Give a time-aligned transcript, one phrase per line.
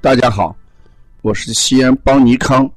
[0.00, 0.54] 大家好，
[1.22, 2.70] 我是西安邦尼康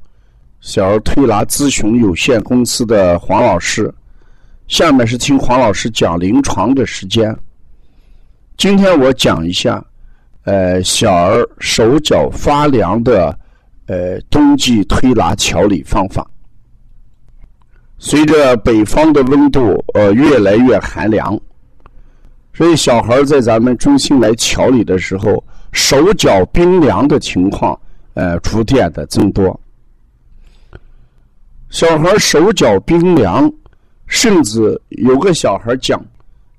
[0.60, 3.94] 小儿推拿咨询有限公司的黄老师。
[4.68, 7.38] 下面是听黄老师讲临床的时间。
[8.58, 9.86] 今天我讲一下，
[10.46, 13.38] 呃，小儿手脚发凉的，
[13.86, 16.28] 呃，冬季推拿调理方法。
[18.00, 21.40] 随着北方的温度呃越来越寒凉，
[22.52, 25.42] 所以小孩在咱们中心来调理的时候。
[25.72, 27.80] 手脚冰凉的情况，
[28.14, 29.60] 呃，逐渐的增多。
[31.70, 33.52] 小孩手脚冰凉，
[34.08, 36.04] 甚至有个小孩讲，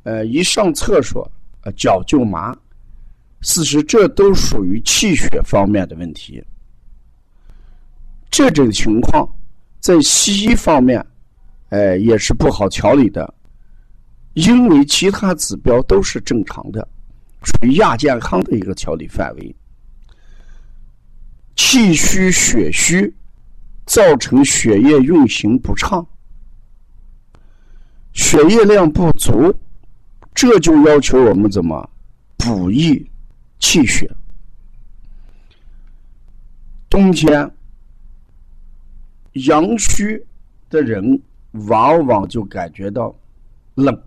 [0.04, 1.30] 呃，一上厕所，
[1.62, 2.56] 呃，脚就麻。
[3.42, 6.42] 事实，这都属于气血方面的问题。
[8.30, 9.28] 这种情况
[9.80, 11.04] 在西医方面，
[11.68, 13.34] 呃，也是不好调理的，
[14.34, 16.88] 因为其他指标都是正常的。
[17.44, 19.54] 属于亚健康的一个调理范围，
[21.56, 23.12] 气虚血虚
[23.84, 26.06] 造成血液运行不畅，
[28.12, 29.52] 血液量不足，
[30.34, 31.90] 这就要求我们怎么
[32.36, 33.04] 补益
[33.58, 34.08] 气血。
[36.88, 37.50] 冬天
[39.32, 40.24] 阳虚
[40.70, 41.20] 的人
[41.68, 43.14] 往往就感觉到
[43.74, 44.02] 冷，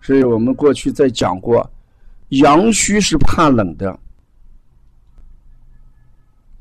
[0.00, 1.70] 所以我们过去在讲过。
[2.32, 3.98] 阳虚是怕冷的，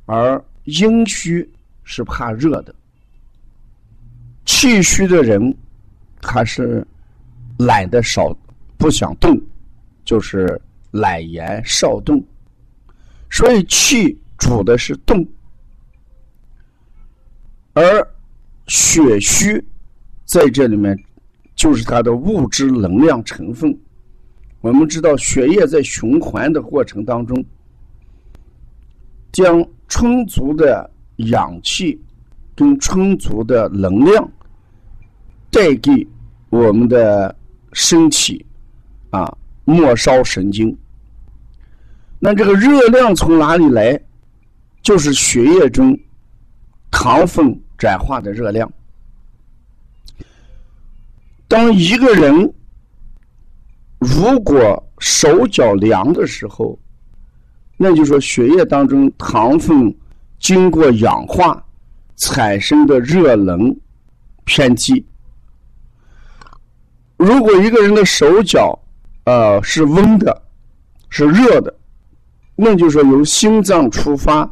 [0.05, 1.49] 而阴虚
[1.83, 2.75] 是怕热的。
[4.45, 5.55] 气虚的人，
[6.21, 6.85] 他是
[7.57, 8.35] 懒得少，
[8.77, 9.39] 不想动，
[10.03, 10.59] 就是
[10.91, 12.21] 懒言少动。
[13.29, 15.25] 所以气主的是动，
[17.71, 17.81] 而
[18.67, 19.63] 血虚
[20.25, 21.01] 在这里面
[21.55, 23.73] 就是它的物质能量成分。
[24.61, 27.43] 我们知道，血液在循环的过程当中，
[29.31, 31.99] 将充足的氧气
[32.55, 34.31] 跟充足的能量
[35.49, 36.07] 带给
[36.49, 37.35] 我们的
[37.73, 38.45] 身体
[39.09, 39.35] 啊，
[39.65, 40.75] 末梢神经。
[42.19, 43.99] 那这个热量从哪里来？
[44.83, 45.95] 就是血液中
[46.89, 48.71] 糖分转化的热量。
[51.47, 52.51] 当一个人
[54.01, 56.75] 如果手脚凉的时候，
[57.77, 59.95] 那就说血液当中糖分
[60.39, 61.63] 经过氧化
[62.15, 63.75] 产生的热能
[64.43, 65.05] 偏低。
[67.15, 68.77] 如果一个人的手脚
[69.25, 70.41] 呃是温的，
[71.09, 71.71] 是热的，
[72.55, 74.51] 那就说由心脏出发，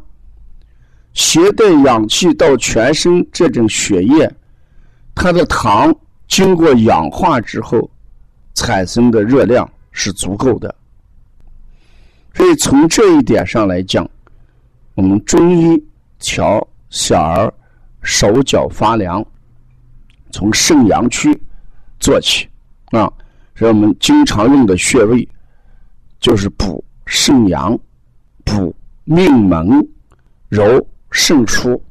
[1.13, 4.31] 携带氧气到全身，这种血液，
[5.15, 5.91] 它的糖
[6.27, 7.89] 经过氧化之后。
[8.59, 10.75] 产生的热量是足够的，
[12.33, 14.07] 所以从这一点上来讲，
[14.95, 15.81] 我们中医
[16.19, 17.53] 调小儿
[18.01, 19.25] 手脚发凉，
[20.31, 21.41] 从肾阳区
[22.01, 22.49] 做起
[22.87, 23.09] 啊。
[23.55, 25.27] 所以我们经常用的穴位
[26.19, 27.79] 就是补肾阳、
[28.43, 29.87] 补命门、
[30.49, 31.81] 揉肾腧。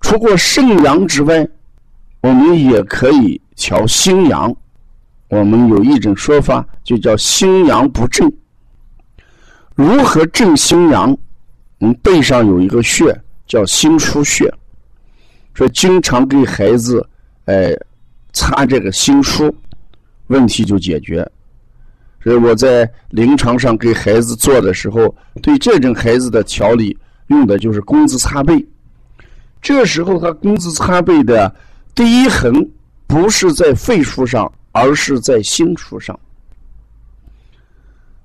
[0.00, 1.48] 除过肾阳之外，
[2.20, 4.54] 我们也可以调心阳。
[5.28, 8.30] 我们有一种说法，就叫心阳不正。
[9.74, 11.16] 如何正心阳？
[11.78, 13.14] 我们背上有一个穴
[13.46, 14.52] 叫心腧穴，
[15.52, 17.06] 说经常给孩子
[17.46, 17.74] 哎
[18.32, 19.52] 擦这个心腧，
[20.28, 21.28] 问题就解决。
[22.22, 26.96] 所以我在临床上给孩子做的时候，对这种孩子的调理
[27.26, 28.64] 用的就是工字擦背。
[29.60, 31.54] 这时候他工字擦背的
[31.94, 32.66] 第一横
[33.06, 34.50] 不是在肺腧上。
[34.76, 36.18] 而是在心处上，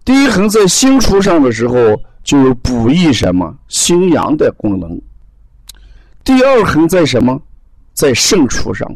[0.04, 1.76] 第一横在心处上的时候，
[2.24, 5.00] 就有补益什么心阳的功能。
[6.23, 7.40] 第二横在什么，
[7.94, 8.91] 在肾处上，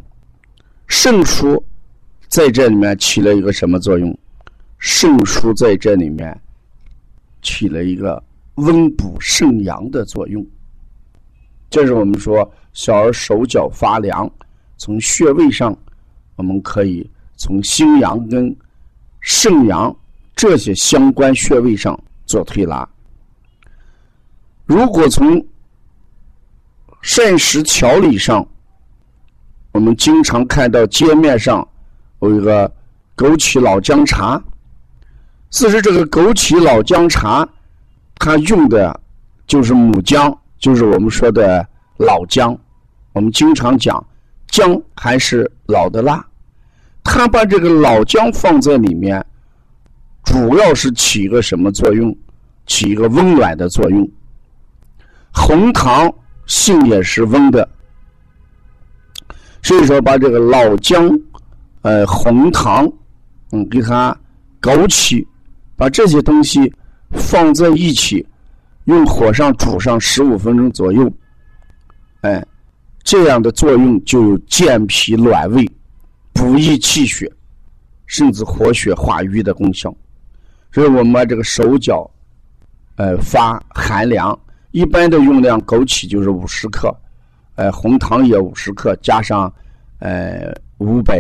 [0.88, 1.62] 肾腧
[2.28, 4.18] 在这里面起了一个什么作用？
[4.80, 6.36] 肾腧在这里面
[7.44, 8.22] 起了一个
[8.56, 10.44] 温补肾阳的作用。
[11.70, 14.28] 这是我们说小儿手脚发凉，
[14.76, 15.78] 从穴位上
[16.36, 17.08] 我们可以。
[17.36, 18.56] 从心阳跟
[19.22, 19.96] 肾阳
[20.36, 22.88] 这些相关穴位上做推拿。
[24.66, 25.46] 如果从
[27.02, 28.46] 膳食调理上，
[29.72, 31.68] 我们经常看到街面上
[32.22, 32.72] 有一个
[33.18, 34.42] 枸杞老姜茶。
[35.50, 37.48] 其实这个枸杞老姜茶，
[38.16, 39.00] 它用的
[39.46, 42.58] 就是母姜，就是我们说的老姜。
[43.12, 44.04] 我们经常讲
[44.48, 46.26] 姜还是老的辣。
[47.04, 49.24] 他把这个老姜放在里面，
[50.24, 52.16] 主要是起一个什么作用？
[52.66, 54.10] 起一个温暖的作用。
[55.34, 56.10] 红糖
[56.46, 57.68] 性也是温的，
[59.62, 61.10] 所以说把这个老姜、
[61.82, 62.90] 呃红糖，
[63.52, 64.18] 嗯，给它
[64.62, 65.26] 枸杞，
[65.76, 66.74] 把这些东西
[67.12, 68.26] 放在一起，
[68.86, 71.12] 用火上煮上十五分钟左右，
[72.22, 72.46] 哎，
[73.04, 75.70] 这样的作用就有健脾暖胃、
[76.34, 77.32] 补益气血，
[78.08, 79.96] 甚至活血化瘀的功效。
[80.72, 82.10] 所以我们这个手脚，
[82.96, 84.38] 呃发寒凉，
[84.72, 86.94] 一般的用量枸杞就是五十克，
[87.56, 89.54] 呃红糖也五十克，加上
[90.00, 91.16] 呃五百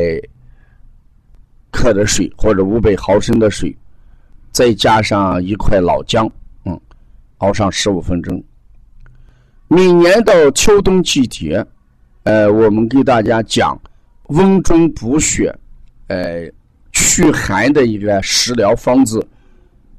[1.72, 3.76] 克的水或者五百毫升的水，
[4.52, 6.30] 再加上一块老姜，
[6.66, 6.80] 嗯，
[7.38, 8.44] 熬上十五分钟。
[9.68, 11.66] 每年到秋冬季节，
[12.24, 13.80] 呃，我们给大家讲
[14.28, 15.54] 温中补血，
[16.08, 16.50] 呃
[16.92, 19.26] 祛寒的一个食疗方子。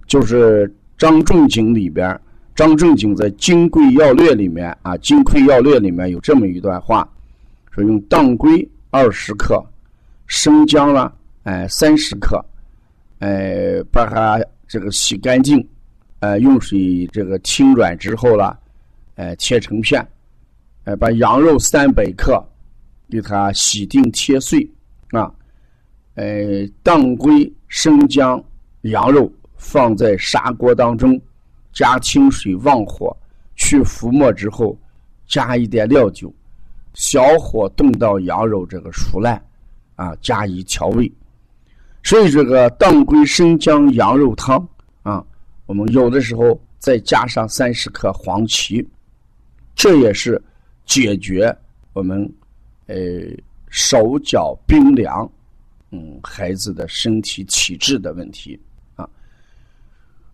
[0.07, 2.21] 就是张仲景里边，
[2.55, 7.09] 张仲景在《金匮要略》里面啊，《金匮要略》里面有这么一段话，
[7.71, 9.65] 说用当归二十克，
[10.27, 11.11] 生姜啦，
[11.45, 12.39] 哎三十克，
[13.21, 14.39] 哎把它
[14.69, 15.67] 这个洗干净，
[16.21, 18.57] 哎用水这个清软之后啦，
[19.17, 20.07] 哎切成片，
[20.85, 22.41] 哎把羊肉三百克，
[23.09, 24.69] 给它洗净切碎
[25.11, 25.33] 啊，
[26.15, 28.43] 呃当归、生姜、
[28.83, 29.31] 羊肉。
[29.57, 31.19] 放在砂锅当中，
[31.73, 33.17] 加清水旺火，
[33.57, 34.79] 去浮沫之后，
[35.27, 36.31] 加一点料酒，
[36.93, 39.43] 小火炖到羊肉这个熟烂，
[39.95, 41.11] 啊，加以调味。
[42.03, 44.69] 所以这个当归生姜羊肉汤
[45.03, 45.25] 啊，
[45.65, 48.87] 我们有的时候再加上三十克黄芪，
[49.75, 50.41] 这也是
[50.85, 51.57] 解决
[51.95, 52.31] 我们
[52.87, 52.97] 呃
[53.69, 55.31] 手脚冰凉，
[55.91, 58.59] 嗯，孩子的身体体质的问题
[58.95, 59.09] 啊。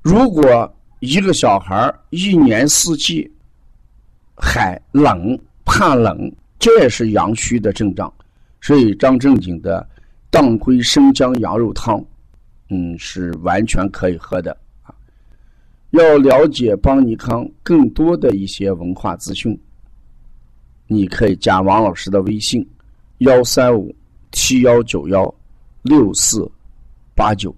[0.02, 3.30] 如果一个小孩一年四季
[4.36, 8.12] 寒冷怕冷，这也是阳虚的症状，
[8.60, 9.88] 所以张正经的
[10.30, 12.04] 当归生姜羊肉汤，
[12.68, 14.94] 嗯，是完全可以喝的啊。
[15.90, 19.58] 要了解邦尼康更多的一些文化资讯，
[20.92, 22.66] 你可以加王老师的微信：
[23.18, 23.94] 幺三五
[24.32, 25.32] 七幺九幺
[25.82, 26.50] 六四
[27.14, 27.54] 八九。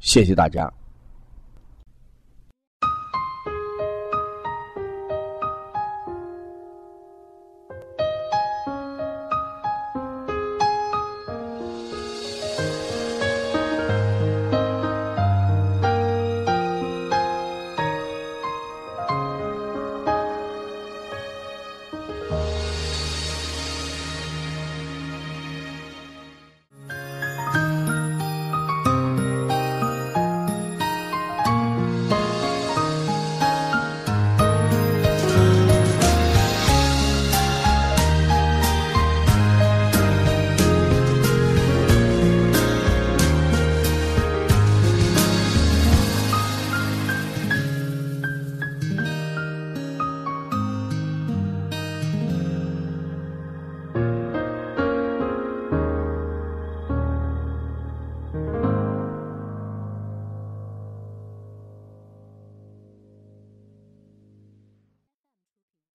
[0.00, 0.68] 谢谢大家。